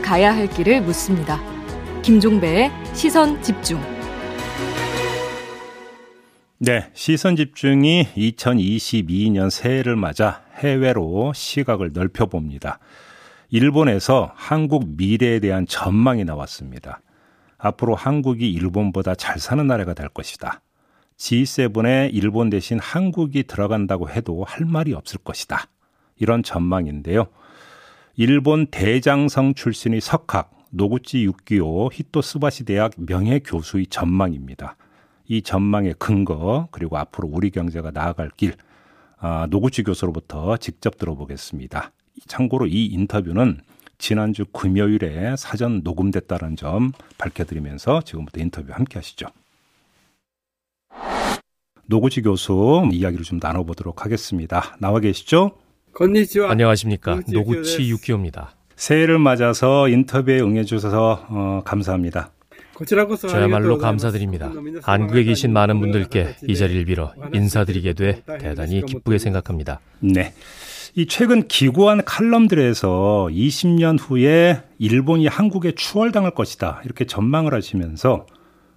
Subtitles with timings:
[0.00, 1.40] 가야 할 길을 묻습니다.
[2.02, 3.80] 김종배의 시선 집중.
[6.58, 12.80] 네, 시선 집중이 2022년 새해를 맞아 해외로 시각을 넓혀 봅니다.
[13.50, 17.00] 일본에서 한국 미래에 대한 전망이 나왔습니다.
[17.58, 20.62] 앞으로 한국이 일본보다 잘 사는 나라가 될 것이다.
[21.16, 25.66] G7에 일본 대신 한국이 들어간다고 해도 할 말이 없을 것이다.
[26.16, 27.26] 이런 전망인데요.
[28.20, 34.76] 일본 대장성 출신의 석학 노구치 육기오 히토스바시 대학 명예 교수의 전망입니다.
[35.28, 38.54] 이 전망의 근거 그리고 앞으로 우리 경제가 나아갈 길
[39.20, 41.92] 아, 노구치 교수로부터 직접 들어보겠습니다.
[42.26, 43.60] 참고로 이 인터뷰는
[43.98, 49.26] 지난주 금요일에 사전 녹음됐다는 점 밝혀드리면서 지금부터 인터뷰 함께 하시죠.
[51.86, 54.76] 노구치 교수 이야기를 좀 나눠보도록 하겠습니다.
[54.80, 55.52] 나와 계시죠?
[56.48, 57.22] 안녕하십니까.
[57.28, 58.52] 노구치 유키오입니다.
[58.76, 62.30] 새해를 맞아서 인터뷰에 응해주셔서 어, 감사합니다.
[63.28, 64.52] 저야말로 감사드립니다.
[64.82, 69.80] 한국에 계신 많은 분들께 이 자리를 빌어 인사드리게 돼 대단히 기쁘게 생각합니다.
[69.98, 70.32] 네.
[70.94, 76.80] 이 최근 기고한 칼럼들에서 20년 후에 일본이 한국에 추월당할 것이다.
[76.84, 78.26] 이렇게 전망을 하시면서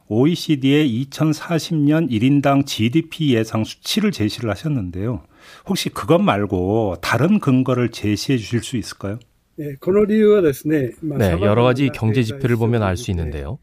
[0.07, 5.21] OECD의 2040년 1인당 GDP 예상 수치를 제시를 하셨는데요.
[5.67, 9.19] 혹시 그것 말고 다른 근거를 제시해 주실 수 있을까요?
[11.13, 13.59] 네, 여러 가지 경제 지표를 보면 알 수 있는데요.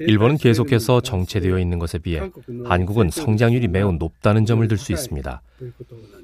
[0.00, 2.30] 일본은 계속해서 정체되어 있는 것에 비해
[2.64, 5.42] 한국은 성장률이 매우 높다는 점을 들 수 있습니다.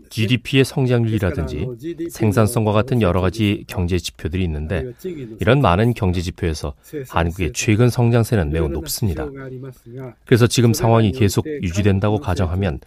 [0.09, 1.67] GDP의 성장률이라든지
[2.11, 4.92] 생산성과 같은 여러 가지 경제 지표들이 있는데
[5.41, 6.75] 이런 많은 경제 지표에서
[7.09, 9.27] 한국의 최근 성장세는 매우 높습니다.
[10.25, 12.81] 그래서 지금 상황이 계속 유지된다고 가정하면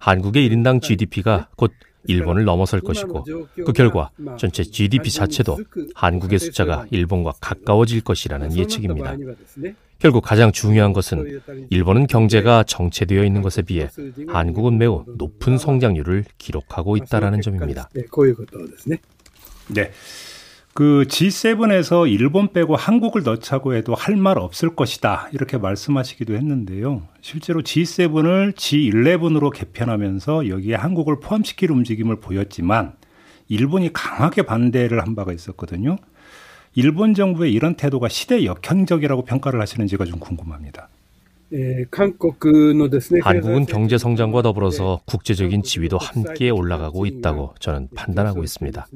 [0.00, 1.72] 한국의 1인당 GDP가 곧
[2.08, 3.24] 일본을 넘어설 것이고
[3.64, 5.58] 그 결과 전체 GDP 자체도
[5.94, 9.16] 한국의 숫자가 일본과 가까워질 것이라는 예측입니다.
[9.98, 11.40] 결국 가장 중요한 것은
[11.70, 13.88] 일본은 경제가 정체되어 있는 것에 비해
[14.28, 17.88] 한국은 매우 높은 성장률을 기록하고 있다라는 점입니다.
[19.68, 19.90] 네.
[20.74, 25.30] 그 G7에서 일본 빼고 한국을 넣자고 해도 할 말 없을 것이다.
[25.32, 27.08] 이렇게 말씀하시기도 했는데요.
[27.22, 32.92] 실제로 G7을 G11으로 개편하면서 여기에 한국을 포함시킬 움직임을 보였지만
[33.48, 35.96] 일본이 강하게 반대를 한 바가 있었거든요.
[36.76, 40.88] 일본 정부의 이런 태도가 시대 역행적이라고 평가를 하시는지가 좀 궁금합니다.
[43.22, 48.86] 한국은 경제 성장과 더불어서 국제적인 지위도 함께 올라가고 있다고 저는 판단하고 있습니다.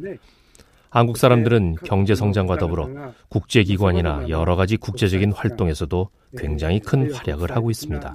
[0.90, 2.90] 한국 사람들은 경제 성장과 더불어
[3.28, 8.14] 국제기관이나 여러 가지 국제적인 활동에서도 굉장히 큰 활약을 하고 있습니다.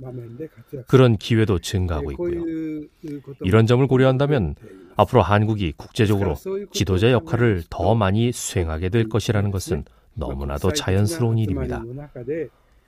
[0.85, 2.43] 그런 기회도 증가하고 있고요.
[3.41, 4.55] 이런 점을 고려한다면
[4.95, 6.35] 앞으로 한국이 국제적으로
[6.71, 9.83] 지도자 역할을 더 많이 수행하게 될 것이라는 것은
[10.13, 11.83] 너무나도 자연스러운 일입니다.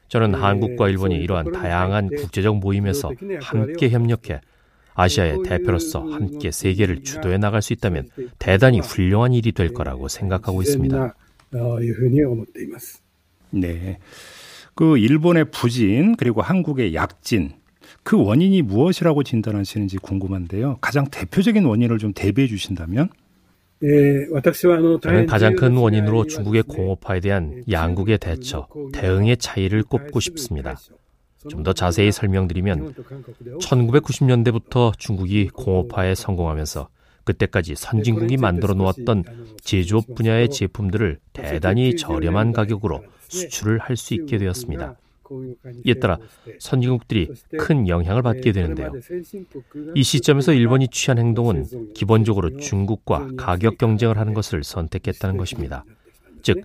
[0.07, 4.41] 저는 한국과 일본이 이러한 다양한 국제적 모임에서 함께 협력해
[4.93, 11.15] 아시아의 대표로서 함께 세계를 주도해 나갈 수 있다면 대단히 훌륭한 일이 될 거라고 생각하고 있습니다.
[13.51, 13.99] 네.
[14.73, 17.53] 그 일본의 부진 그리고 한국의 약진
[18.07, 20.77] 그 원인이 무엇이라고 진단하시는지 궁금한데요.
[20.79, 23.09] 가장 대표적인 원인을 좀 대비해 주신다면?
[25.01, 30.77] 저는 가장 큰 원인으로 중국의 공업화에 대한 양국의 대처, 대응의 차이를 꼽고 싶습니다.
[31.49, 32.93] 좀 더 자세히 설명드리면
[33.61, 36.87] 1990년대부터 중국이 공업화에 성공하면서
[37.25, 39.25] 그때까지 선진국이 만들어 놓았던
[39.61, 44.95] 제조업 분야의 제품들을 대단히 저렴한 가격으로 수출을 할 수 있게 되었습니다.
[45.83, 46.17] 이에 따라
[46.59, 48.93] 선진국들이 큰 영향을 받게 되는데요.
[49.95, 55.83] 이 시점에서 일본이 취한 행동은 기본적으로 중국과 가격 경쟁을 하는 것을 선택했다는 것입니다.
[56.41, 56.61] 즉,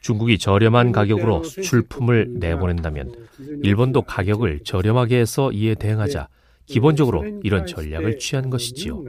[0.00, 3.14] 중국이 저렴한 가격으로 수출품을 내보낸다면
[3.62, 6.28] 일본도 가격을 저렴하게 해서 이에 대응하자
[6.66, 9.04] 기본적으로 이런 전략을 취한 것이지요.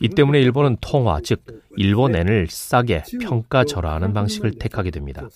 [0.00, 1.42] 이 때문에 일본은 통화, 즉
[1.76, 5.28] 일본엔을 싸게 평가 절하하는 방식을 택하게 됩니다.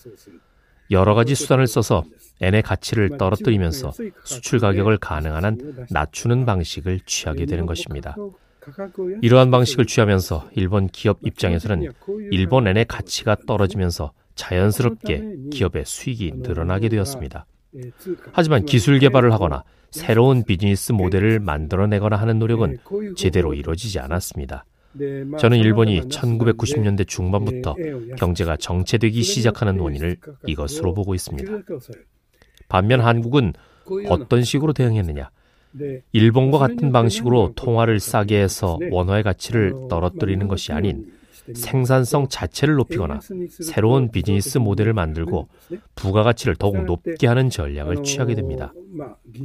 [0.91, 2.05] 여러 가지 수단을 써서
[2.41, 3.93] 엔의 가치를 떨어뜨리면서
[4.25, 8.17] 수출 가격을 가능한 한 낮추는 방식을 취하게 되는 것입니다.
[9.23, 11.93] 이러한 방식을 취하면서 일본 기업 입장에서는
[12.31, 17.47] 일본 엔의 가치가 떨어지면서 자연스럽게 기업의 수익이 늘어나게 되었습니다.
[18.33, 22.79] 하지만 기술 개발을 하거나 새로운 비즈니스 모델을 만들어내거나 하는 노력은
[23.17, 24.65] 제대로 이루어지지 않았습니다.
[25.39, 27.75] 저는 일본이 1990년대 중반부터
[28.17, 30.17] 경제가 정체되기 시작하는 원인을
[30.47, 31.53] 이것으로 보고 있습니다.
[32.69, 33.53] 반면 한국은
[34.09, 35.31] 어떤 식으로 대응했느냐?
[36.13, 41.13] 일본과 같은 방식으로 통화를 싸게 해서 원화의 가치를 떨어뜨리는 것이 아닌
[41.55, 43.21] 생산성 자체를 높이거나
[43.51, 45.49] 새로운 비즈니스 모델을 만들고
[45.95, 48.73] 부가가치를 더욱 높게 하는 전략을 취하게 됩니다.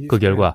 [0.08, 0.54] 그 결과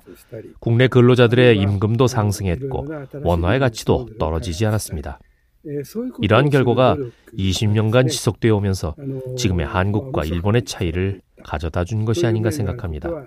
[0.60, 2.86] 국내 근로자들의 임금도 상승했고
[3.22, 5.18] 원화의 가치도 떨어지지 않았습니다.
[6.20, 6.96] 이러한 결과가
[7.36, 8.94] 20년간 지속되어 오면서
[9.36, 13.26] 지금의 한국과 일본의 차이를 가져다 준 것이 아닌가 생각합니다.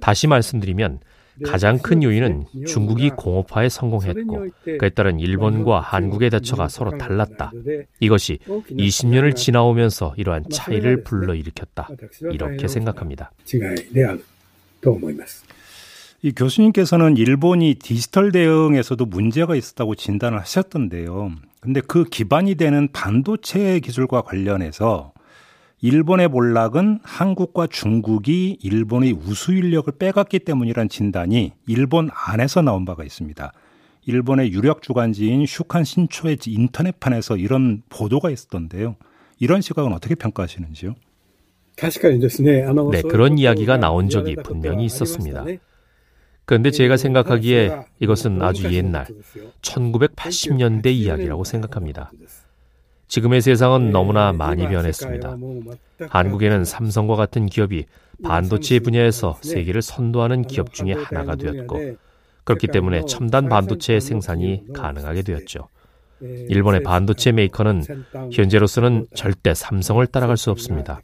[0.00, 1.00] 다시 말씀드리면
[1.44, 4.46] 가장 큰 요인은 중국이 공업화에 성공했고
[4.78, 7.52] 그에 따른 일본과 한국의 대처가 서로 달랐다.
[8.00, 11.88] 이것이 20년을 지나오면서 이러한 차이를 불러일으켰다.
[12.32, 13.32] 이렇게 생각합니다.
[16.22, 21.32] 이 교수님께서는 일본이 디지털 대응에서도 문제가 있었다고 진단을 하셨던데요.
[21.60, 25.12] 근데 그 기반이 되는 반도체 기술과 관련해서
[25.86, 33.52] 일본의 몰락은 한국과 중국이 일본의 우수 인력을 빼갔기 때문이란 진단이 일본 안에서 나온 바가 있습니다.
[34.06, 38.96] 일본의 유력 주간지인 슈칸 신초의 인터넷판에서 이런 보도가 있었던데요.
[39.38, 40.96] 이런 시각은 어떻게 평가하시는지요?
[42.90, 45.44] 네, 그런 이야기가 나온 적이 분명히 있었습니다.
[46.46, 49.06] 그런데 제가 생각하기에 이것은 아주 옛날
[49.62, 52.10] 1980년대 이야기라고 생각합니다.
[53.08, 55.36] 지금의 세상은 너무나 많이 변했습니다.
[56.08, 57.84] 한국에는 삼성과 같은 기업이
[58.22, 61.96] 반도체 분야에서 세계를 선도하는 기업 중에 하나가 되었고,
[62.44, 65.68] 그렇기 때문에 첨단 반도체 생산이 가능하게 되었죠.
[66.20, 67.82] 일본의 반도체 메이커는
[68.32, 71.00] 현재로서는 절대 삼성을 따라갈 수 없습니다.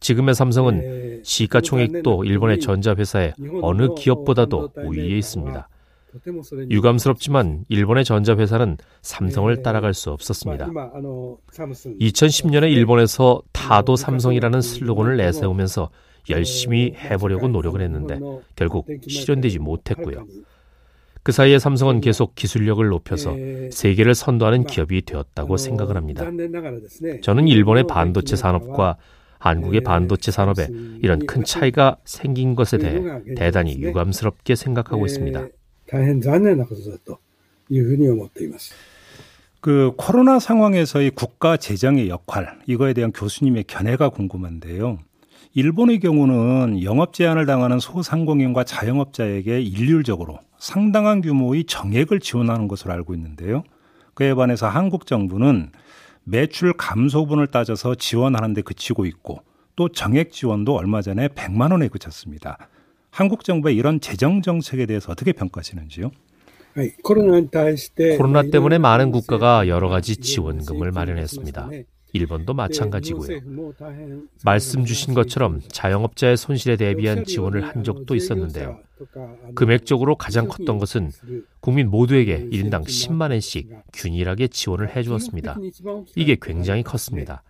[0.00, 5.68] 지금의 삼성은 시가총액도 일본의 전자회사의 어느 기업보다도 우위에 있습니다.
[6.70, 10.68] 유감스럽지만 일본의 전자회사는 삼성을 따라갈 수 없었습니다.
[10.68, 15.90] 2010년에 일본에서 타도 삼성이라는 슬로건을 내세우면서
[16.30, 18.18] 열심히 해보려고 노력을 했는데
[18.56, 20.26] 결국 실현되지 못했고요.
[21.22, 23.34] 그 사이에 삼성은 계속 기술력을 높여서
[23.70, 26.26] 세계를 선도하는 기업이 되었다고 생각을 합니다.
[27.22, 28.96] 저는 일본의 반도체 산업과
[29.38, 30.68] 한국의 반도체 산업에
[31.02, 33.02] 이런 큰 차이가 생긴 것에 대해
[33.36, 35.48] 대단히 유감스럽게 생각하고 있습니다.
[35.87, 37.19] 大変残念なことだと
[37.69, 38.73] いうふうに思っています。
[39.61, 44.99] 그 코로나 상황에서의 국가 재정의 역할 이거에 대한 교수님의 견해가 궁금한데요.
[45.53, 53.63] 일본의 경우는 영업 제한을 당하는 소상공인과 자영업자에게 일률적으로 상당한 규모의 정액을 지원하는 것으로 알고 있는데요.
[54.13, 55.71] 그에 반해서 한국 정부는
[56.23, 59.41] 매출 감소분을 따져서 지원하는 데 그치고 있고
[59.75, 62.69] 또 정액 지원도 얼마 전에 100만 원에 그쳤습니다.
[63.14, 66.10] 한국 정부의 이런 재정 정책에 대해서 어떻게 평가하시는지요?
[68.16, 71.70] 코로나 때문에 많은 국가가 여러 가지 지원금을 마련했습니다.
[72.12, 73.38] 일본도 마찬가지고요.
[74.44, 78.80] 말씀 주신 것처럼 자영업자의 손실에 대비한 지원을 한 적도 있었는데요.
[79.54, 81.12] 금액적으로 가장 컸던 것은
[81.60, 85.56] 국민 모두에게 1인당 10만 원씩 균일하게 지원을 해 주었습니다.
[86.16, 87.44] 이게 굉장히 컸습니다.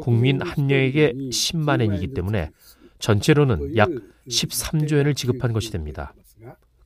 [0.00, 2.50] 국민 한 명에게 10만 원이기 때문에
[2.98, 3.88] 전체로는 약
[4.28, 6.14] 13조 엔을 지급한 것이 됩니다.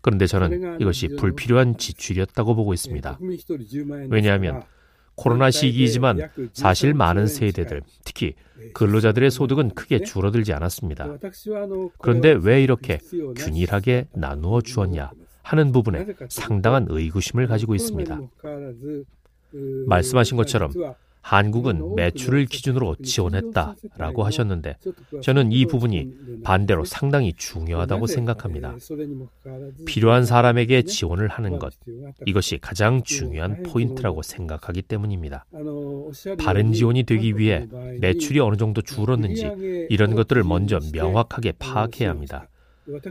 [0.01, 3.19] 그런데 저는 이것이 불필요한 지출이었다고 보고 있습니다.
[4.11, 4.63] 왜냐하면
[5.15, 8.35] 코로나 시기이지만 사실 많은 세대들, 특히
[8.75, 11.19] 근로자들의 소득은 크게 줄어들지 않았습니다.
[11.99, 12.99] 그런데 왜 이렇게
[13.37, 15.11] 균일하게 나누어 주었냐
[15.43, 18.21] 하는 부분에 상당한 의구심을 가지고 있습니다.
[19.87, 20.73] 말씀하신 것처럼
[21.23, 24.77] 한국은 매출을 기준으로 지원했다라고 하셨는데
[25.23, 28.77] 저는 이 부분이 반대로 상당히 중요하다고 생각합니다.
[29.87, 31.73] 필요한 사람에게 지원을 하는 것,
[32.27, 35.47] 이것이 가장 중요한 포인트라고 생각하기 때문입니다.
[36.39, 37.67] 바른 지원이 되기 위해
[38.01, 42.49] 매출이 어느 정도 줄었는지 이런 것들을 먼저 명확하게 파악해야 합니다.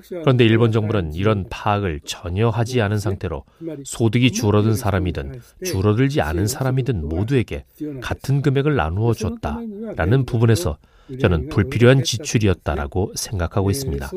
[0.10, 3.44] 그런데 일본 정부는 이런 파악을 전혀 하지 않은 상태로
[3.84, 7.64] 소득이 줄어든 사람이든 줄어들지 않은 사람이든 모두에게
[8.02, 10.78] 같은 금액을 나누어 줬다라는 부분에서
[11.20, 14.12] 저는 불필요한 지출이었다라고 생각하고 있습니다.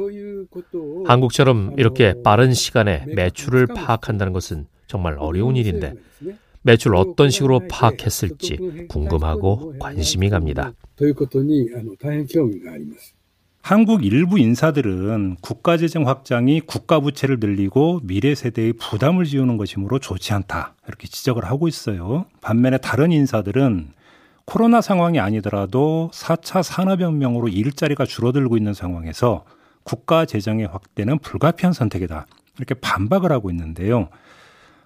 [1.06, 5.94] 한국처럼 이렇게 빠른 시간에 매출을 파악한다는 것은 정말 어려운 일인데
[6.62, 10.72] 매출 어떤 식으로 파악했을지 궁금하고 관심이 갑니다.
[13.64, 20.74] 한국 일부 인사들은 국가재정 확장이 국가 부채를 늘리고 미래 세대의 부담을 지우는 것이므로 좋지 않다.
[20.86, 22.26] 이렇게 지적을 하고 있어요.
[22.42, 23.88] 반면에 다른 인사들은
[24.44, 29.46] 코로나 상황이 아니더라도 4차 산업혁명으로 일자리가 줄어들고 있는 상황에서
[29.82, 32.26] 국가 재정의 확대는 불가피한 선택이다.
[32.58, 34.10] 이렇게 반박을 하고 있는데요.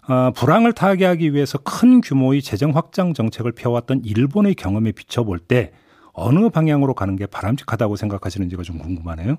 [0.07, 5.73] 어, 불황을 타개하기 위해서 큰 규모의 재정 확장 정책을 펴왔던 일본의 경험에 비춰볼 때
[6.19, 9.39] 어느 방향으로 가는 게 바람직하다고 생각하시는지가 좀 궁금하네요.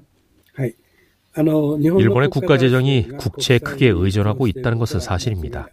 [1.99, 5.67] 일본의 국가 재정이 국채에 크게 의존하고 있다는 것은 사실입니다.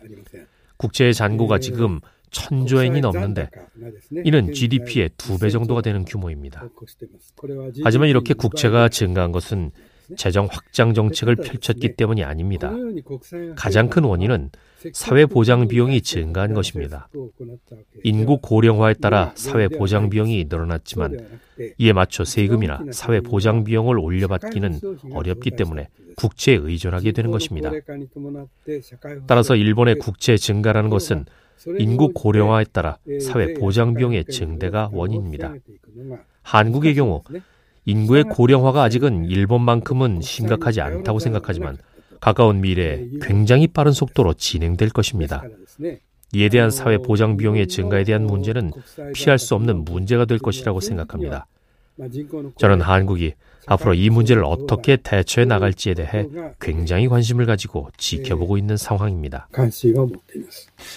[0.77, 3.49] 국채의 잔고가 지금 천조엔이 넘는데
[4.25, 6.69] 이는 GDP의 두 배 정도가 되는 규모입니다.
[7.85, 9.71] 하지만 이렇게 국채가 증가한 것은
[10.17, 12.73] 재정 확장 정책을 펼쳤기 때문이 아닙니다.
[13.57, 14.51] 가장 큰 원인은
[14.93, 17.09] 사회 보장 비용이 증가한 것입니다.
[18.05, 21.19] 인구 고령화에 따라 사회 보장 비용이 늘어났지만
[21.79, 24.81] 이에 맞춰 세금이나 사회 보장 비용을 올려받기는
[25.13, 27.71] 어렵기 때문에 국채에 의존하게 되는 것입니다.
[29.27, 31.25] 따라서 일본의 국채 증가라는 것은
[31.79, 35.55] 인구 고령화에 따라 사회 보장 비용의 증대가 원인입니다.
[36.43, 37.23] 한국의 경우
[37.87, 41.79] 인구의 고령화가 아직은 일본만큼은 심각하지 않다고 생각하지만
[42.21, 45.43] 가까운 미래에 굉장히 빠른 속도로 진행될 것입니다.
[46.35, 48.73] 이에 대한 사회 보장 비용의 증가에 대한 문제는
[49.15, 51.47] 피할 수 없는 문제가 될 것이라고 생각합니다.
[52.59, 53.35] 저는 한국이
[53.67, 56.29] 앞으로 이 문제를 어떻게 대처해 나갈지에 대해
[56.61, 59.49] 굉장히 관심을 가지고 지켜보고 있는 상황입니다.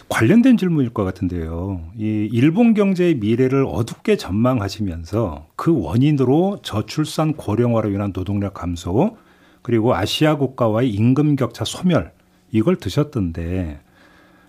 [0.07, 1.81] 관련된 질문일 것 같은데요.
[1.97, 9.17] 이 일본 경제의 미래를 어둡게 전망하시면서 그 원인으로 저출산 고령화로 인한 노동력 감소
[9.61, 12.11] 그리고 아시아 국가와의 임금 격차 소멸
[12.51, 13.79] 이걸 드셨던데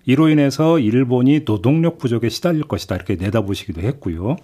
[0.04, 4.37] 이로 인해서 일본이 노동력 부족에 시달릴 것이다 이렇게 내다보시기도 했고요.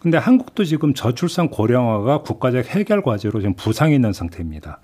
[0.00, 4.80] 근데 한국도 지금 저출산 고령화가 국가적 해결 과제로 지금 부상해 있는 상태입니다.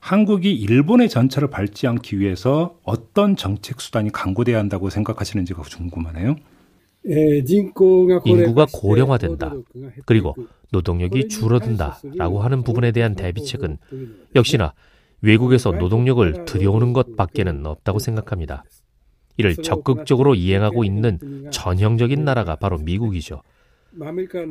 [0.00, 6.36] 한국이 일본의 전철을 밟지 않기 위해서 어떤 정책 수단이 강구돼야 한다고 생각하시는지가 궁금하네요.
[8.24, 9.54] 인구가 고령화된다.
[10.06, 10.34] 그리고
[10.72, 13.78] 노동력이 줄어든다라고 하는 부분에 대한 대비책은
[14.34, 14.74] 역시나
[15.22, 18.64] 외국에서 노동력을 들여오는 것밖에는 없다고 생각합니다.
[19.36, 23.42] 이를 적극적으로 이행하고 있는 전형적인 나라가 바로 미국이죠.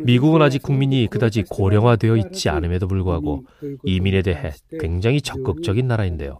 [0.06, 3.46] 미국은 아직 국민이 그다지 고령화되어 있지 않음에도 불구하고
[3.84, 6.40] 이민에 대해 굉장히 적극적인 나라인데요.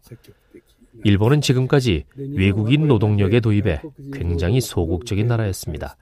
[1.04, 3.82] 일본은 지금까지 외국인 노동력의 도입에
[4.14, 5.98] 굉장히 소극적인 나라였습니다.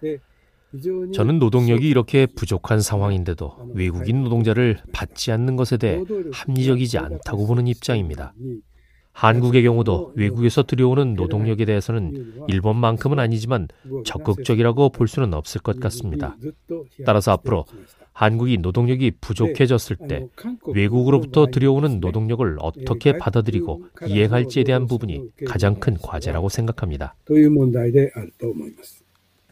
[1.13, 8.33] 저는 노동력이 이렇게 부족한 상황인데도 외국인 노동자를 받지 않는 것에 대해 합리적이지 않다고 보는 입장입니다.
[9.13, 13.67] 한국의 경우도 외국에서 들여오는 노동력에 대해서는 일본만큼은 아니지만
[14.05, 16.36] 적극적이라고 볼 수는 없을 것 같습니다.
[17.05, 17.65] 따라서 앞으로
[18.12, 20.27] 한국이 노동력이 부족해졌을 때
[20.67, 27.15] 외국으로부터 들여오는 노동력을 어떻게 받아들이고 이행할지에 대한 부분이 가장 큰 과제라고 생각합니다.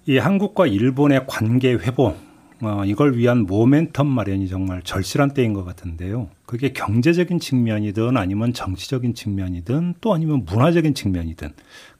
[0.08, 2.16] 이 한국과 일본의 관계 회복
[2.62, 6.30] 어, 이걸 위한 모멘텀 마련이 정말 절실한 때인 것 같은데요.
[6.46, 11.50] 그게 경제적인 측면이든 아니면 정치적인 측면이든 또 아니면 문화적인 측면이든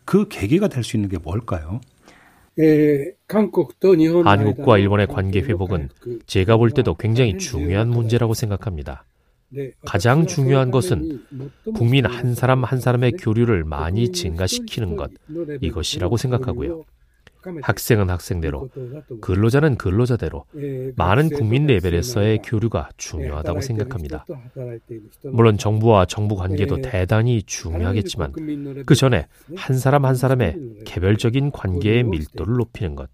[0.06, 1.82] 그 계기가 될 수 있는 게 뭘까요?
[4.24, 5.90] 한국과 일본의 관계 회복은
[6.28, 9.06] 제가 볼 때도 굉장히 중요한 문제라고 생각합니다.
[9.86, 11.26] 가장 중요한 것은
[11.76, 15.12] 국민 한 사람 한 사람의 교류를 많이 증가시키는 것,
[15.62, 16.84] 이것이라고 생각하고요.
[17.62, 18.70] 학생은 학생대로,
[19.22, 20.46] 근로자는 근로자대로
[20.96, 24.26] 많은 국민 레벨에서의 교류가 중요하다고 생각합니다.
[25.24, 32.56] 물론 정부와 정부 관계도 대단히 중요하겠지만 그 전에 한 사람 한 사람의 개별적인 관계의 밀도를
[32.56, 33.10] 높이는 것.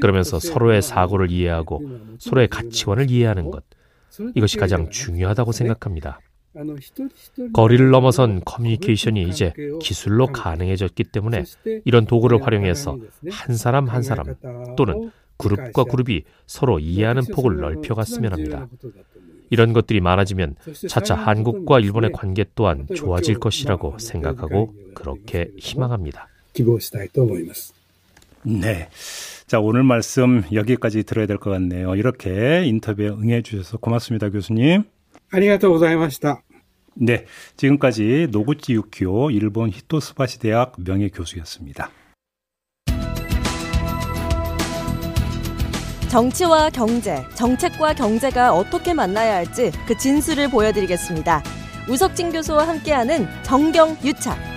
[0.00, 1.82] 그러면서 서로의 사고를 이해하고
[2.18, 3.64] 서로의 가치관을 이해하는 것.
[4.34, 6.20] 이것이 가장 중요하다고 생각합니다.
[7.53, 11.43] 거리를 넘어선 커뮤니케이션이 이제 기술로 가능해졌기 때문에
[11.85, 12.97] 이런 도구를 활용해서
[13.29, 14.35] 한 사람 한 사람
[14.75, 18.67] 또는 그룹과 그룹이 서로 이해하는 폭을 넓혀갔으면 합니다.
[19.49, 20.55] 이런 것들이 많아지면
[20.87, 26.27] 차차 한국과 일본의 관계 또한 좋아질 것이라고 생각하고 그렇게 희망합니다.
[28.43, 28.89] 네.
[29.47, 31.95] 자, 오늘 말씀 여기까지 들어야 될 것 같네요.
[31.95, 34.83] 이렇게 인터뷰에 응해 주셔서 고맙습니다, 교수님.
[35.33, 36.43] ありがとうございました。
[36.98, 37.26] 네,
[37.56, 41.90] 지금까지 노구치 유키오 일본 히토스바시 대학 명예 교수였습니다.
[46.08, 51.42] 정치와 경제, 정책과 경제가 어떻게 만나야 할지 그 진수를 보여드리겠습니다.
[51.90, 54.55] 우석진 교수와 함께하는 정경 유착.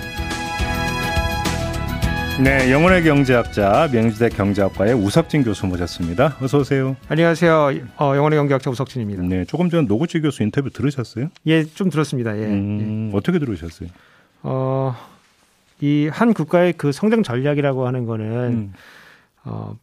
[2.44, 6.38] 네, 영혼의 경제학자 명지대 경제학과의 우석진 교수 모셨습니다.
[6.42, 6.96] 어서 오세요.
[7.10, 7.72] 안녕하세요.
[7.98, 9.24] 어, 영혼의 경제학자 우석진입니다.
[9.24, 11.28] 네, 조금 전 노구치 교수 인터뷰 들으셨어요?
[11.48, 12.38] 예, 좀 들었습니다.
[12.38, 12.46] 예.
[12.46, 13.18] 음, 예.
[13.18, 13.90] 어떻게 들으셨어요?
[14.44, 14.96] 어,
[15.82, 18.74] 이 한 국가의 그 성장 전략이라고 하는 거는 음.
[19.44, 19.76] 어,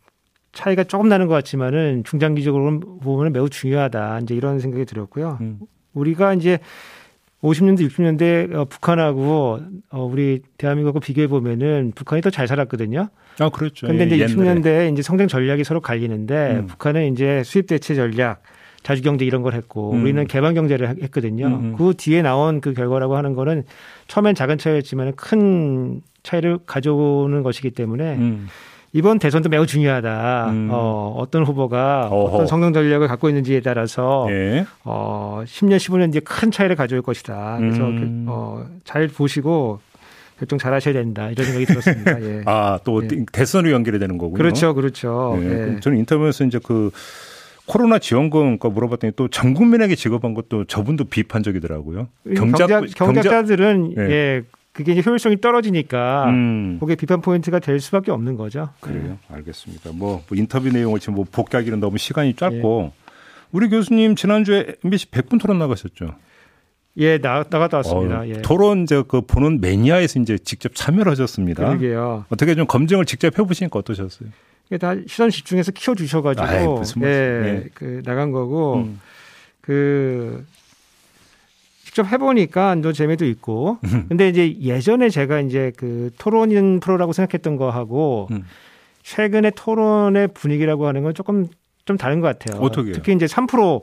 [0.52, 4.20] 차이가 조금 나는 것 같지만은 중장기적으로 보면 매우 중요하다.
[4.20, 5.36] 이제 이런 생각이 들었고요.
[5.42, 5.58] 음.
[5.92, 6.58] 우리가 이제
[7.46, 9.60] 50년대, 60년대 어, 북한하고
[9.90, 13.08] 어, 우리 대한민국하고 비교해 보면은 북한이 더 잘 살았거든요.
[13.38, 13.86] 아, 그렇죠.
[13.86, 16.66] 근데 이제 예, 60년대에 이제 성장 전략이 서로 갈리는데 음.
[16.66, 18.42] 북한은 이제 수입 대체 전략,
[18.82, 20.02] 자주 경제 이런 걸 했고 음.
[20.02, 21.46] 우리는 개방 경제를 했거든요.
[21.46, 21.76] 음, 음.
[21.76, 23.64] 그 뒤에 나온 그 결과라고 하는 거는
[24.08, 28.48] 처음엔 작은 차이였지만 큰 차이를 가져오는 것이기 때문에 음.
[28.96, 30.46] 이번 대선도 매우 중요하다.
[30.50, 30.68] 음.
[30.72, 32.34] 어, 어떤 후보가 어허.
[32.34, 34.64] 어떤 성공 전략을 갖고 있는지에 따라서 예.
[34.84, 37.56] 어, 10년, 15년 뒤에 큰 차이를 가져올 것이다.
[37.58, 38.24] 그래서 음.
[38.26, 39.80] 어, 잘 보시고
[40.38, 41.28] 결정 잘 하셔야 된다.
[41.30, 42.20] 이런 생각이 들었습니다.
[42.24, 42.42] 예.
[42.46, 43.08] 아, 또 예.
[43.32, 44.38] 대선으로 연결이 되는 거군요.
[44.38, 44.72] 그렇죠.
[44.74, 45.36] 그렇죠.
[45.42, 45.74] 예.
[45.74, 45.80] 예.
[45.80, 46.90] 저는 인터뷰에서 이제 그
[47.66, 52.08] 코로나 지원금 거 물어봤더니 또 전 국민에게 지급한 것도 저분도 비판적이더라고요.
[52.34, 52.64] 경제
[52.96, 54.42] 경제자들은 예.
[54.76, 54.83] 예.
[54.85, 56.76] 그게 이제 효율성이 떨어지니까 음.
[56.78, 58.68] 그게 비판 포인트가 될 수밖에 없는 거죠.
[58.80, 59.18] 그래요.
[59.28, 59.35] 네.
[59.35, 59.90] 알겠습니다.
[59.92, 63.06] 뭐, 뭐 인터뷰 내용을 지금 뭐 복귀하기는 너무 시간이 짧고 예.
[63.52, 66.14] 우리 교수님 지난주에 MBC 100분 토론 나가셨죠.
[66.99, 68.21] 예, 나, 나갔다 왔습니다.
[68.21, 68.42] 어, 예.
[68.42, 71.66] 토론 이제 그 보는 매니아에서 이제 직접 참여를 하셨습니다.
[71.66, 72.25] 그러게요.
[72.30, 74.30] 어떻게 좀 검증을 직접 해보시니까 어떠셨어요?
[74.66, 79.00] 이게 다 시선 집중해서 키워주셔가지고 예, 예, 그 나간 거고 음.
[79.61, 80.45] 그
[81.96, 83.78] 직접 해보니까 또 재미도 있고.
[83.84, 84.04] 음.
[84.10, 88.44] 근데 이제 예전에 제가 이제 그 토론인 프로라고 생각했던 거하고 음.
[89.02, 91.46] 최근의 토론의 분위기라고 하는 건 조금
[91.86, 92.60] 좀 다른 것 같아요.
[92.60, 93.80] 어떻게 특히 이제 3%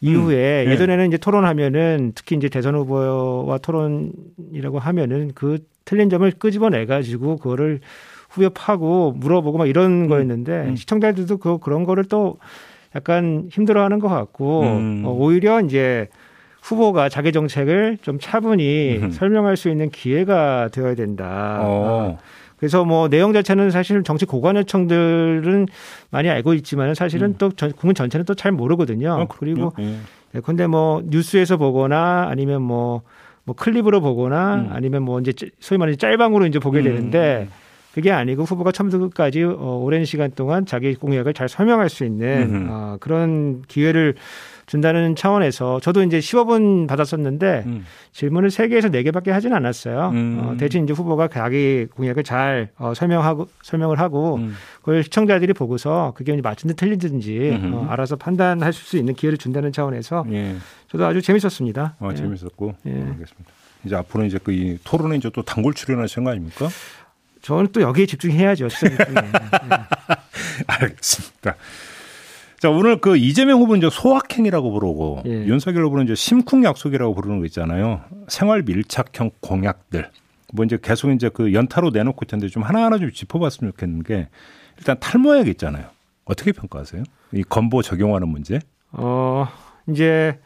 [0.00, 0.66] 이후에 음.
[0.66, 0.72] 네.
[0.72, 7.80] 예전에는 이제 토론하면은 특히 이제 대선 후보와 토론이라고 하면은 그 틀린 점을 끄집어내 가지고 그거를
[8.30, 10.08] 후벼 파고 물어보고 막 이런 음.
[10.08, 10.76] 거였는데 음.
[10.76, 12.38] 시청자들도 그 그런 거를 또
[12.94, 15.02] 약간 힘들어하는 것 같고 음.
[15.04, 16.08] 어, 오히려 이제
[16.62, 19.10] 후보가 자기 정책을 좀 차분히 음.
[19.10, 21.58] 설명할 수 있는 기회가 되어야 된다.
[21.60, 22.18] 어.
[22.56, 25.66] 그래서 뭐 내용 자체는 사실 정치 고관여청들은
[26.10, 27.34] 많이 알고 있지만 사실은 음.
[27.38, 29.10] 또 전, 국민 전체는 또 잘 모르거든요.
[29.12, 30.40] 어, 그리고 예.
[30.44, 33.02] 근데 뭐 뉴스에서 보거나 아니면 뭐뭐
[33.44, 34.68] 뭐 클립으로 보거나 음.
[34.72, 36.84] 아니면 뭐 이제 소위 말하는 짤방으로 이제 보게 음.
[36.84, 37.48] 되는데
[37.94, 42.68] 그게 아니고 후보가 처음부터 끝까지 어, 오랜 시간 동안 자기 공약을 잘 설명할 수 있는
[42.70, 44.14] 어, 그런 기회를
[44.66, 47.84] 준다는 차원에서 저도 이제 15분 받았었는데 음.
[48.12, 50.10] 질문을 3개에서 4개밖에 하진 않았어요.
[50.14, 50.40] 음.
[50.40, 54.54] 어, 대신 이제 후보가 자기 공약을 잘 어, 설명하고 설명을 하고 음.
[54.78, 60.24] 그걸 시청자들이 보고서 그게 이제 맞든 틀리든지 어, 알아서 판단할 수 있는 기회를 준다는 차원에서
[60.30, 60.56] 예.
[60.88, 61.96] 저도 아주 재밌었습니다.
[61.98, 62.14] 아, 예.
[62.14, 62.74] 재밌었고.
[62.86, 62.92] 예.
[62.92, 63.52] 알겠습니다.
[63.84, 66.68] 이제 앞으로 이제 그 토론에 이제 또 단골 출연하시는 거 아닙니까?
[67.42, 68.68] 저는 또 여기에 집중해야죠.
[68.68, 68.96] 집중해.
[68.96, 69.20] 네.
[70.66, 71.56] 알겠습니다.
[72.58, 75.30] 자, 오늘 그 이재명 후보는 이제 소확행이라고 부르고 예.
[75.46, 78.02] 윤석열 후보는 이제 심쿵 약속이라고 부르는 거 있잖아요.
[78.28, 80.08] 생활 밀착형 공약들.
[80.52, 84.28] 뭐 이제 계속 이제 그 연타로 내놓고 있는데 좀 하나하나 좀 짚어봤으면 좋겠는 게
[84.78, 85.86] 일단 탈모약 있잖아요.
[86.24, 87.02] 어떻게 평가하세요?
[87.32, 88.60] 이 건보 적용하는 문제?
[88.92, 89.48] 어,
[89.88, 90.38] 이제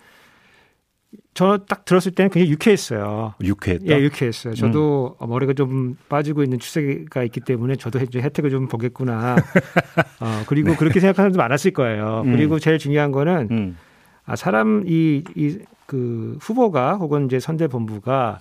[1.36, 3.34] 저 딱 들었을 때는 굉장히 유쾌했어요.
[3.42, 3.84] 유쾌했다.
[3.88, 4.54] 예, 유쾌했어요.
[4.54, 5.28] 저도 음.
[5.28, 9.36] 머리가 좀 빠지고 있는 추세가 있기 때문에 저도 혜택을 좀 보겠구나.
[10.20, 10.76] 어, 그리고 네.
[10.76, 12.22] 그렇게 생각하는 사람도 많았을 거예요.
[12.24, 12.32] 음.
[12.32, 13.76] 그리고 제일 중요한 거는 음.
[14.24, 18.40] 아, 사람 이, 이, 그 후보가 혹은 이제 선대 본부가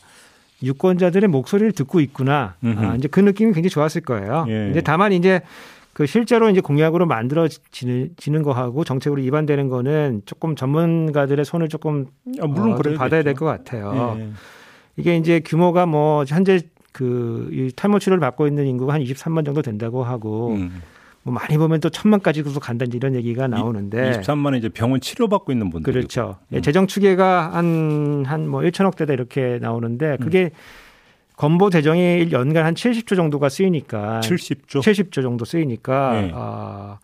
[0.63, 2.55] 유권자들의 목소리를 듣고 있구나.
[2.63, 4.45] 아, 이제 그 느낌이 굉장히 좋았을 거예요.
[4.47, 4.53] 예.
[4.53, 5.41] 근데 다만 이제
[5.95, 12.07] 그 실제로 이제 공약으로 만들어지는 거하고 정책으로 위반되는 거는 조금 전문가들의 손을 조금
[12.41, 14.17] 아, 물론 어, 받아야 될 것 같아요.
[14.19, 14.29] 예.
[14.97, 16.59] 이게 이제 규모가 뭐 현재
[16.91, 20.81] 그이 탈모 치료를 받고 있는 인구가 한 23만 정도 된다고 하고 음.
[21.23, 25.93] 뭐 많이 보면 또 천만까지도 간다 이런 얘기가 나오는데 23만은 이제 병원 치료받고 있는 분들
[25.93, 26.35] 그렇죠.
[26.53, 26.61] 음.
[26.61, 30.49] 재정 추계가 한 한 뭐 1천억 대다 이렇게 나오는데 그게 음.
[31.37, 36.31] 건보 재정이 연간 한 70조 정도가 쓰이니까 70조 70조 정도 쓰이니까 네.
[36.33, 36.99] 아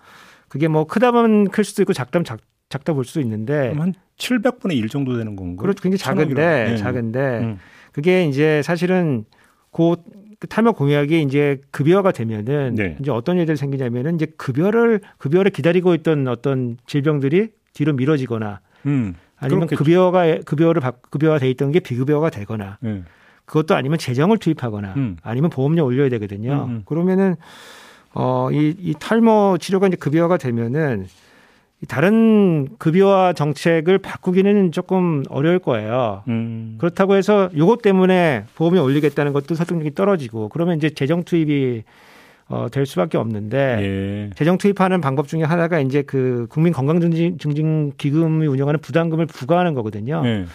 [0.48, 2.40] 그게 뭐 크다 보면 클 수도 있고 작다면 작,
[2.70, 5.58] 작다 볼 수도 있는데 한 700분의 1 정도 되는 건가요?
[5.58, 5.82] 그렇죠.
[5.82, 6.78] 굉장히 작은데 네.
[6.78, 7.60] 작은데 음.
[7.92, 9.26] 그게 이제 사실은
[9.72, 12.98] 곧그 탈모 공약이 이제 급여가 되면은 네.
[13.00, 19.16] 이제 어떤 일들이 생기냐면은 이제 급여를 급여를 기다리고 있던 어떤 질병들이 뒤로 미뤄지거나 음.
[19.38, 19.84] 아니면 그렇겠죠.
[19.84, 23.04] 급여가 급여를 급여가 돼 있던 게 비급여가 되거나 네.
[23.52, 25.18] 그것도 아니면 재정을 투입하거나 음.
[25.22, 26.68] 아니면 보험료 올려야 되거든요.
[26.70, 26.70] 음.
[26.70, 26.82] 음.
[26.86, 27.36] 그러면은
[28.14, 31.08] 어, 이, 이 탈모 치료가 이제 급여가 되면은
[31.90, 36.24] 다른 급여와 정책을 바꾸기는 조금 어려울 거예요.
[36.30, 36.76] 음.
[36.78, 41.84] 그렇다고 해서 요것 때문에 보험이 올리겠다는 것도 설득력이 떨어지고 그러면 이제 재정 투입이
[42.48, 44.30] 어, 될 수밖에 없는데 예.
[44.36, 50.22] 재정 투입하는 방법 중에 하나가 이제 그 국민 건강 증진 기금이 운영하는 부담금을 부과하는 거거든요.
[50.26, 50.46] 예.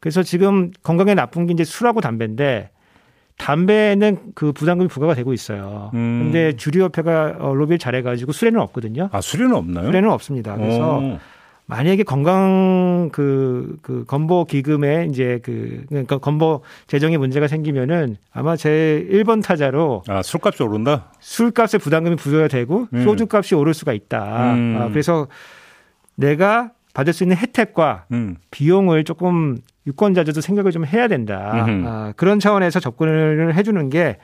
[0.00, 2.70] 그래서 지금 건강에 나쁜 게 이제 술하고 담배인데
[3.36, 5.90] 담배는 그 부담금이 부과가 되고 있어요.
[5.94, 6.24] 음.
[6.24, 9.08] 근데 주류협회가 어, 로비를 잘해가지고 술에는 없거든요.
[9.12, 9.86] 아 술에는 없나요?
[9.86, 10.56] 술에는 없습니다.
[10.56, 11.18] 그래서 오.
[11.70, 19.06] 만약에 건강 그, 그 건보 기금에 이제 그, 그러니까 건보 재정에 문제가 생기면은 아마 제
[19.08, 20.02] 1번 타자로.
[20.08, 21.12] 아, 술값이 오른다?
[21.20, 23.04] 술값에 부담금이 부여가 되고 음.
[23.04, 24.54] 소주값이 오를 수가 있다.
[24.54, 24.78] 음.
[24.80, 25.28] 아, 그래서
[26.16, 28.36] 내가 받을 수 있는 혜택과 음.
[28.50, 31.52] 비용을 조금 유권자들도 생각을 좀 해야 된다.
[31.86, 34.18] 아, 그런 차원에서 접근을 해주는 게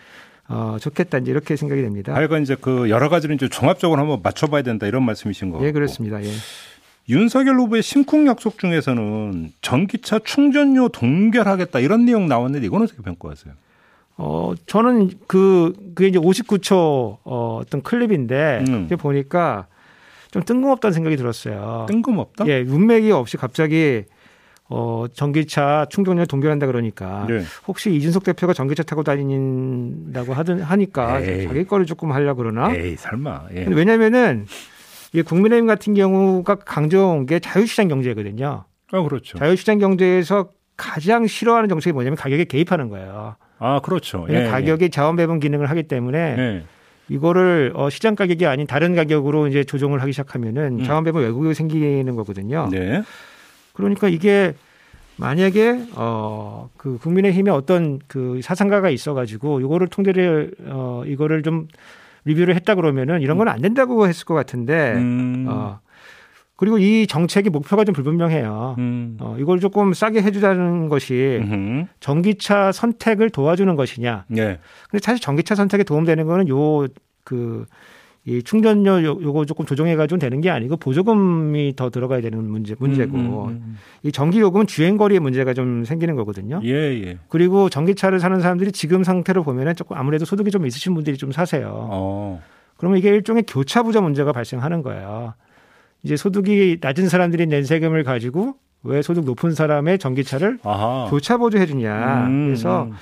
[0.49, 2.15] 어, 좋겠다 이제 이렇게 생각이 됩니다.
[2.15, 5.65] 하여간 이제 그 여러 가지를 이제 종합적으로 한번 맞춰봐야 된다 이런 말씀이신 거고.
[5.67, 6.23] 예, 그렇습니다.
[6.23, 6.31] 예.
[7.09, 13.55] 윤석열 후보의 심쿵 약속 중에서는 전기차 충전료 동결하겠다 이런 내용 나왔는데 이건 어떻게 평가하세요?
[14.19, 18.89] 어, 저는 그, 그게 이제 59초 어, 어떤 클립인데, 음.
[18.99, 19.67] 보니까
[20.31, 21.87] 좀 뜬금없다는 생각이 들었어요.
[21.89, 22.47] 뜬금없다?
[22.49, 24.05] 예, 문맥이 없이 갑자기
[24.69, 27.43] 어, 전기차 충전료 동결한다 그러니까 네.
[27.69, 31.47] 혹시 이준석 대표가 전기차 타고 다닌다고 하든 하니까 에이.
[31.47, 32.75] 자기 거를 조금 하려고 그러나?
[32.75, 33.47] 에이 설마.
[33.55, 33.67] 예.
[33.69, 34.47] 왜냐면은
[35.13, 38.65] 이 국민의힘 같은 경우가 강조한 게 자유시장 경제거든요.
[38.93, 39.39] 아 그렇죠.
[39.39, 43.37] 자유시장 경제에서 가장 싫어하는 정책이 뭐냐면 가격에 개입하는 거예요.
[43.59, 44.27] 아 그렇죠.
[44.29, 46.65] 왜냐면 가격이 자원 배분 기능을 하기 때문에 예.
[47.09, 50.85] 이거를 어, 시장 가격이 아닌 다른 가격으로 이제 조정을 하기 시작하면은 음.
[50.85, 52.69] 자원 배분 왜곡이 생기는 거거든요.
[52.71, 53.03] 네.
[53.77, 54.55] 그러니까 이게
[55.19, 61.67] 만약에 어 그 국민의힘에 어떤 그 사상가가 있어가지고 이거를 통제를 어 이거를 좀
[62.25, 65.47] 리뷰를 했다 그러면은 이런 건 안 된다고 했을 것 같은데 음.
[65.49, 65.81] 어
[66.57, 68.77] 그리고 이 정책의 목표가 좀 불분명해요.
[68.79, 69.17] 음.
[69.21, 71.87] 어 이걸 조금 싸게 해주자는 것이 음흠.
[72.01, 74.25] 전기차 선택을 도와주는 것이냐.
[74.37, 74.59] 예.
[74.91, 76.87] 근데 사실 전기차 선택에 도움되는 거는 요
[77.25, 77.67] 그
[78.27, 82.75] 이 충전료 요, 요거 조금 조정해 가지고 되는 게 아니고 보조금이 더 들어가야 되는 문제
[82.77, 86.57] 문제고 음, 음, 이 전기 요금은 주행 거리에 문제가 좀 생기는 거거든요.
[86.57, 86.65] 음.
[86.65, 87.19] 예, 예.
[87.29, 91.71] 그리고 전기차를 사는 사람들이 지금 상태로 보면은 조금 아무래도 소득이 좀 있으신 분들이 좀 사세요.
[91.73, 92.43] 어.
[92.77, 95.35] 그러면 이게 일종의 교차 부자 문제가 발생하는 거예요.
[96.03, 101.07] 이제 소득이 낮은 사람들이 낸 세금을 가지고 왜 소득 높은 사람의 전기차를 아하.
[101.11, 102.27] 교차 보조해 주냐.
[102.27, 102.93] 음, 그래서 음.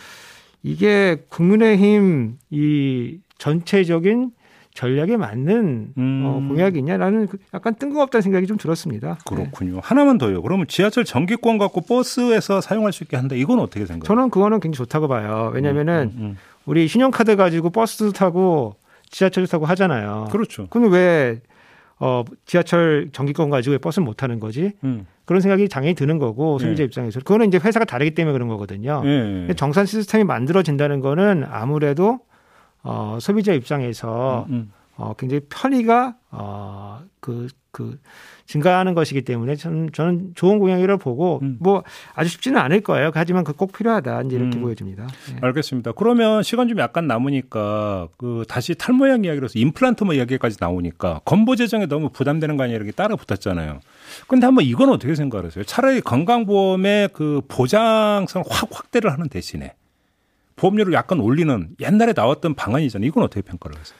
[0.63, 4.31] 이게 국민의힘 이 전체적인
[4.75, 6.23] 전략에 맞는 음.
[6.27, 9.19] 어, 공약이냐라는 그 약간 뜬금없다는 생각이 좀 들었습니다.
[9.31, 9.37] 네.
[9.37, 9.81] 그렇군요.
[9.83, 10.43] 하나만 더요.
[10.43, 13.37] 그러면 지하철 전기권 갖고 버스에서 사용할 수 있게 한다.
[13.37, 14.03] 이건 어떻게 생각해요?
[14.03, 15.53] 저는 그거는 굉장히 좋다고 봐요.
[15.55, 16.37] 왜냐면은 음, 음.
[16.67, 18.75] 우리 신용카드 가지고 버스 타고
[19.11, 20.29] 지하철 타고 하잖아요.
[20.33, 20.67] 그렇죠.
[20.71, 21.41] 그럼 왜
[22.01, 24.73] 어, 지하철 전기권 가지고 왜 버스를 못 타는 거지?
[24.83, 25.07] 음.
[25.25, 26.85] 그런 생각이 당연히 드는 거고 소비자 네.
[26.85, 29.03] 입장에서 그거는 이제 회사가 다르기 때문에 그런 거거든요.
[29.05, 29.23] 예, 예.
[29.23, 32.19] 근데 정산 시스템이 만들어진다는 거는 아무래도
[32.85, 37.99] 어, 소비자 입장에서 음, 어, 굉장히 편의가 어, 그, 그
[38.47, 41.57] 증가하는 것이기 때문에 저는, 저는 좋은 공약이라고 보고 음.
[41.61, 41.83] 뭐
[42.15, 43.11] 아주 쉽지는 않을 거예요.
[43.15, 44.63] 하지만 그 꼭 필요하다 이제 이렇게 음.
[44.63, 45.07] 보여집니다.
[45.31, 45.37] 네.
[45.41, 45.93] 알겠습니다.
[45.93, 51.87] 그러면 시간 좀 약간 남으니까 그 다시 탈모약 이야기로서 임플란트 뭐 이야기까지 나오니까 건보 재정에
[51.87, 53.81] 너무 부담되는 거 아니냐 이렇게 따라 붙었잖아요.
[54.29, 55.65] 근데 한번 이건 어떻게 생각하세요?
[55.65, 59.73] 차라리 건강보험의 그 보장성을 확 확대를 하는 대신에
[60.57, 63.07] 보험료를 약간 올리는 옛날에 나왔던 방안이잖아요.
[63.09, 63.97] 이건 어떻게 평가를 하세요?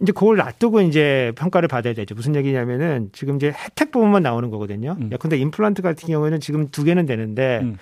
[0.00, 2.14] 이제 그걸 놔두고 이제 평가를 받아야 되죠.
[2.14, 4.96] 무슨 얘기냐면은 지금 이제 혜택 부분만 나오는 거거든요.
[5.00, 5.10] 음.
[5.12, 7.76] 야, 근데 임플란트 같은 경우에는 지금 두 개는 되는데 음.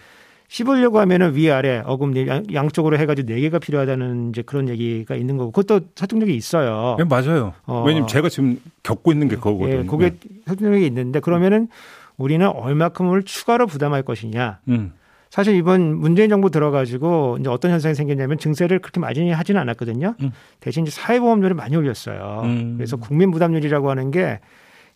[0.48, 5.52] 씹으려고 하면은 위아래 어금니 양- 양쪽으로 해가지고 네 개가 필요하다는 이제 그런 얘기가 있는 거고
[5.52, 6.96] 그것도 설득력이 있어요.
[6.98, 7.54] 네, 맞아요.
[7.66, 7.84] 어.
[7.86, 9.78] 왜냐면 제가 지금 겪고 있는 게 그거거든요.
[9.78, 11.68] 예, 그게 설득력이 있는데 그러면은
[12.16, 14.58] 우리는 얼마큼을 추가로 부담할 것이냐.
[14.68, 14.92] 음.
[15.30, 20.16] 사실 이번 문재인 정부 들어가지고 이제 어떤 현상이 생겼냐면 증세를 그렇게 많이 하지는 않았거든요.
[20.20, 20.32] 음.
[20.58, 22.42] 대신 이제 사회보험료를 많이 올렸어요.
[22.44, 22.74] 음.
[22.76, 24.40] 그래서 국민 부담률이라고 하는 게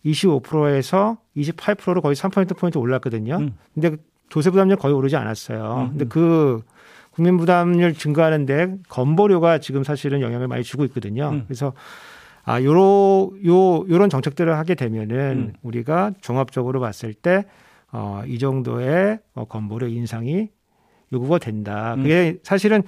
[0.05, 3.37] 25%에서 28%로 거의 3%포인트 올랐거든요.
[3.37, 3.55] 음.
[3.73, 5.87] 근데 그 조세 부담률 거의 오르지 않았어요.
[5.87, 5.89] 음.
[5.91, 6.61] 근데 그
[7.11, 11.29] 국민 부담률 증가하는데 건보료가 지금 사실은 영향을 많이 주고 있거든요.
[11.29, 11.43] 음.
[11.47, 11.71] 그래서
[12.43, 15.53] 아, 요로, 요, 요런 정책들을 하게 되면은 음.
[15.63, 17.45] 우리가 종합적으로 봤을 때
[17.97, 20.49] 어, 이 정도의 어, 건보료 인상이
[21.13, 21.93] 요구가 된다.
[21.95, 22.03] 음.
[22.03, 22.83] 그게 사실은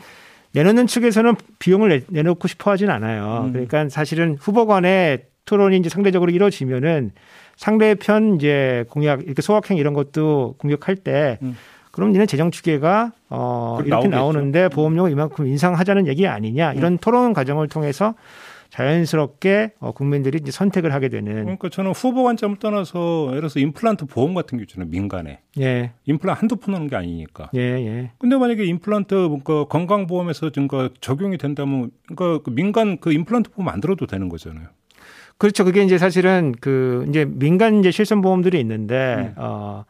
[0.51, 3.45] 내놓는 측에서는 비용을 내, 내놓고 싶어 하진 않아요.
[3.45, 3.53] 음.
[3.53, 7.11] 그러니까 사실은 후보 간의 토론이 이제 상대적으로 이루어지면은
[7.55, 11.55] 상대편 이제 공약 이렇게 소확행 이런 것도 공격할 때 음.
[11.91, 14.15] 그럼 니네 재정 추계가 어그 이렇게 나오겠죠.
[14.15, 16.97] 나오는데 보험료가 이만큼 인상하자는 얘기 아니냐 이런 음.
[16.99, 18.13] 토론 과정을 통해서
[18.69, 24.05] 자연스럽게 어, 국민들이 이제 선택을 하게 되는 그러니까 저는 후보 관점을 떠나서 예를 들어서 임플란트
[24.05, 24.89] 보험 같은 게 있잖아요.
[24.89, 25.39] 민간에.
[25.59, 27.49] 예, 임플란트 한두 푼 하는 게 아니니까.
[27.55, 28.11] 예, 예.
[28.17, 33.81] 근데 만약에 임플란트 뭔가 건강보험에서 뭔가 적용이 된다면 그러니까 그 민간 그 임플란트 보험 안
[33.81, 34.67] 들어도 되는 거잖아요.
[35.37, 35.63] 그렇죠.
[35.63, 39.33] 그게 이제 사실은 그 이제 민간 이제 실손 보험들이 있는데 음.
[39.37, 39.85] 어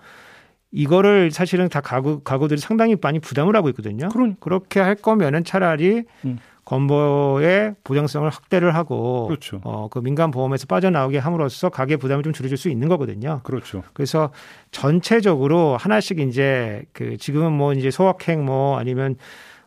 [0.71, 4.09] 이거를 사실은 다 가구 가구들이 상당히 많이 부담을 하고 있거든요.
[4.09, 4.37] 그러니까.
[4.39, 6.39] 그렇게 할 거면은 차라리 음.
[6.67, 9.61] 건보의 보장성을 확대를 하고 그렇죠.
[9.63, 13.39] 어, 그 민간 보험에서 빠져나오게 함으로써 가계 부담을 좀 줄여줄 수 있는 거거든요.
[13.43, 13.83] 그렇죠.
[13.93, 14.31] 그래서
[14.71, 19.15] 전체적으로 하나씩 이제 그 지금은 뭐 이제 소확행 뭐 아니면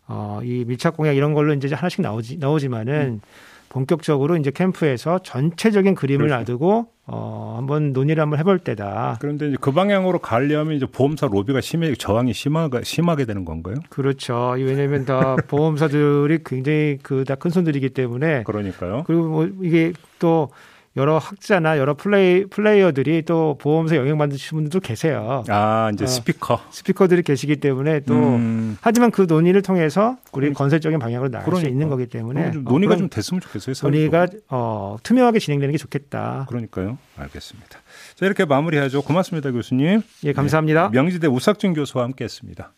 [0.09, 3.23] 어, 이 밀착 공약 이런 걸로 이제 하나씩 나오지 나오지만은
[3.71, 6.29] 본격적으로 이제 캠프에서 전체적인 그림을 음.
[6.29, 6.39] 그렇죠.
[6.41, 9.17] 놔두고 어, 한번 논의를 한번 해볼 때다.
[9.21, 13.77] 그런데 이제 그 방향으로 가려면 이제 보험사 로비가 심해 저항이 심하게 심하게 되는 건가요?
[13.89, 14.55] 그렇죠.
[14.59, 19.05] 왜냐하면 다 보험사들이 굉장히 그 다 큰 손들이기 때문에 그러니까요.
[19.07, 20.51] 그리고 뭐 이게 또
[20.97, 25.45] 여러 학자나 여러 플레이 플레이어들이 또 보험사 영향 받으시는 분들도 계세요.
[25.49, 26.61] 아 이제 어, 스피커.
[26.71, 30.59] 스피커들이 계시기 때문에 또 음, 하지만 그 논의를 통해서 우리 그러니까.
[30.59, 31.69] 건설적인 방향으로 나갈 그러니까.
[31.69, 33.75] 수 있는 거기 때문에 좀 어, 논의가 그런 좀 됐으면 좋겠어요.
[33.83, 36.47] 논의가 어, 투명하게 진행되는 게 좋겠다.
[36.49, 36.99] 그러니까요.
[37.17, 37.79] 알겠습니다.
[38.17, 39.03] 자 이렇게 마무리하죠.
[39.03, 40.03] 고맙습니다, 교수님.
[40.25, 40.89] 예, 감사합니다.
[40.89, 42.73] 명지대 우석준 교수와 함께했습니다.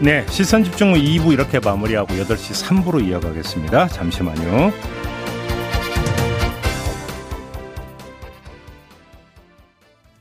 [0.00, 3.88] 네, 시선 집중 후 2부 이렇게 마무리하고 8시 3부로 이어가겠습니다.
[3.88, 4.72] 잠시만요.